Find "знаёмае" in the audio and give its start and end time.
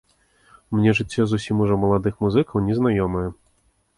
2.79-3.27